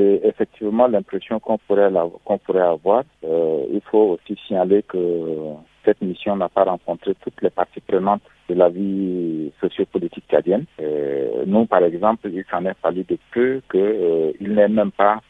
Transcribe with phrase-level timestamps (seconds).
[0.00, 1.90] c'est effectivement l'impression qu'on pourrait,
[2.24, 3.04] qu'on pourrait avoir.
[3.24, 8.22] Euh, il faut aussi signaler que cette mission n'a pas rencontré toutes les parties prenantes
[8.48, 10.64] de la vie sociopolitique cadienne.
[10.80, 15.20] Euh, nous, par exemple, il s'en est fallu de peu qu'il euh, n'ait même pas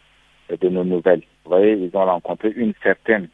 [0.51, 1.23] de nos nouvelles.
[1.45, 3.29] Vous voyez, ils ont rencontré une certaine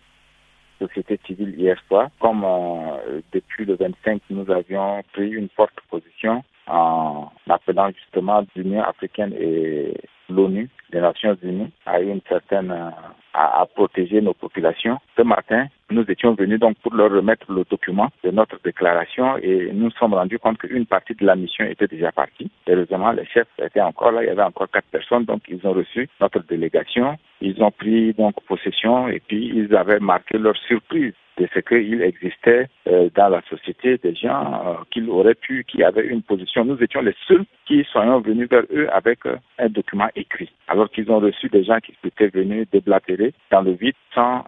[0.79, 2.09] société civile hier soir.
[2.21, 8.83] Comme euh, depuis le 25, nous avions pris une forte position en appelant justement l'Union
[8.83, 9.95] africaine et
[10.37, 14.99] l'ONU, les Nations Unies, à une certaine à, à, protéger nos populations.
[15.17, 19.71] Ce matin, nous étions venus donc pour leur remettre le document de notre déclaration et
[19.73, 22.51] nous nous sommes rendus compte qu'une partie de la mission était déjà partie.
[22.69, 24.23] Heureusement, les chefs étaient encore là.
[24.23, 27.17] Il y avait encore quatre personnes, donc ils ont reçu notre délégation.
[27.41, 32.03] Ils ont pris donc possession et puis ils avaient marqué leur surprise de ce qu'il
[32.03, 36.65] existait euh, dans la société des gens euh, qu'ils auraient pu, qui avaient une position.
[36.65, 40.91] Nous étions les seuls qui soyons venus vers eux avec euh, un document écrit, alors
[40.91, 44.45] qu'ils ont reçu des gens qui étaient venus déblatérer dans le vide sans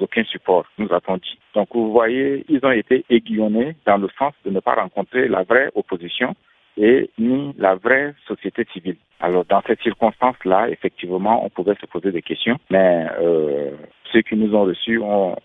[0.00, 1.38] aucun support, nous avons dit.
[1.54, 5.42] Donc vous voyez, ils ont été aiguillonnés dans le sens de ne pas rencontrer la
[5.42, 6.34] vraie opposition
[6.78, 8.96] et ni la vraie société civile.
[9.20, 13.72] Alors dans cette circonstance-là, effectivement, on pouvait se poser des questions, mais euh,
[14.12, 15.36] ceux qui nous ont reçus ont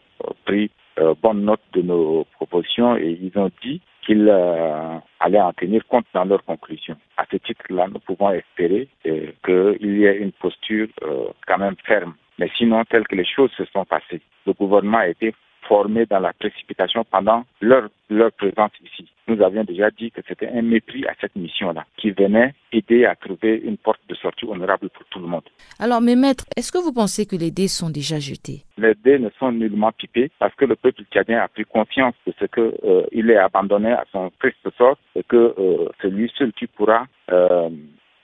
[0.45, 5.53] pris euh, bonne note de nos propositions et ils ont dit qu'ils euh, allaient en
[5.53, 6.97] tenir compte dans leurs conclusions.
[7.17, 11.75] À ce titre-là, nous pouvons espérer euh, qu'il y ait une posture euh, quand même
[11.85, 12.13] ferme.
[12.39, 15.33] Mais sinon, telles que les choses se sont passées, le gouvernement a été
[15.67, 19.07] formés dans la précipitation pendant leur, leur présence ici.
[19.27, 23.15] Nous avions déjà dit que c'était un mépris à cette mission-là, qui venait aider à
[23.15, 25.43] trouver une porte de sortie honorable pour tout le monde.
[25.79, 28.63] Alors, mes maîtres, est-ce que vous pensez que les dés sont déjà jetés?
[28.77, 32.33] Les dés ne sont nullement pipés parce que le peuple tchadien a pris conscience de
[32.39, 36.51] ce qu'il euh, est abandonné à son triste sort et que euh, c'est lui seul
[36.53, 37.69] qui pourra euh,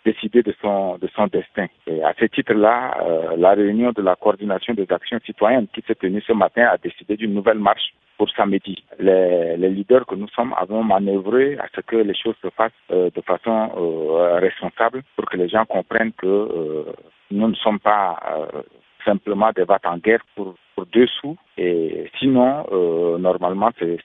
[0.05, 1.67] décider de son, de son destin.
[1.87, 5.95] Et à ce titre-là, euh, la réunion de la coordination des actions citoyennes qui s'est
[5.95, 8.83] tenue ce matin a décidé d'une nouvelle marche pour samedi.
[8.99, 12.71] Les, les, leaders que nous sommes avons manœuvré à ce que les choses se fassent
[12.91, 16.83] euh, de façon euh, responsable pour que les gens comprennent que euh,
[17.31, 18.61] nous ne sommes pas euh,
[19.05, 20.55] simplement des vats en guerre pour,
[20.89, 21.37] pour deux sous.
[21.57, 23.99] Et sinon, euh, normalement, c'est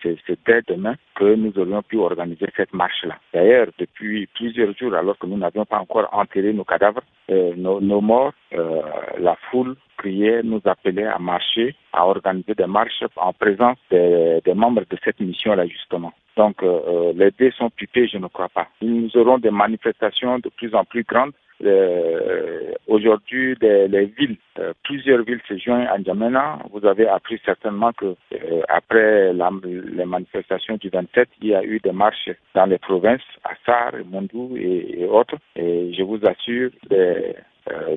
[0.47, 3.17] dès demain que nous aurions pu organiser cette marche-là.
[3.33, 7.81] D'ailleurs, depuis plusieurs jours, alors que nous n'avions pas encore enterré nos cadavres, euh, nos,
[7.81, 8.83] nos, morts, euh,
[9.19, 14.55] la foule criait, nous appelait à marcher, à organiser des marches en présence des, des
[14.55, 16.13] membres de cette mission-là, justement.
[16.37, 18.67] Donc, euh, les dés sont pipés, je ne crois pas.
[18.83, 24.73] Nous aurons des manifestations de plus en plus grandes euh, aujourd'hui, les, les, villes, euh,
[24.83, 26.59] plusieurs villes se joignent à N'Djamena.
[26.73, 31.65] Vous avez appris certainement que euh, après la, les manifestations du 27, il y a
[31.65, 35.37] eu des marches dans les provinces, à Sar, Mondou et, et, autres.
[35.57, 37.35] Et je vous assure, des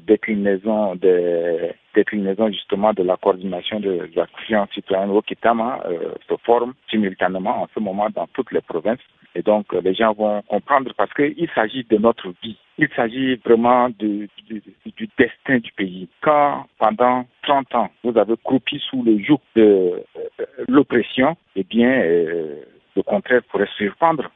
[0.07, 5.83] déclinaisons, des déclinaisons justement de la coordination de l'action citoyenne au Kitama
[6.29, 8.99] se forment simultanément en ce moment dans toutes les provinces.
[9.35, 12.57] Et donc, les gens vont comprendre parce qu'il s'agit de notre vie.
[12.79, 16.07] Il s'agit vraiment de, du destin du pays.
[16.21, 21.89] Quand, pendant 30 ans, vous avez croupi sous le joug de euh, l'oppression, eh bien,
[21.89, 22.55] euh,
[22.95, 24.29] le contraire pourrait surprendre.